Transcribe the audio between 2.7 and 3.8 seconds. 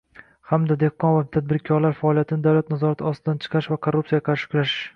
nazorati ostidan chiqarish va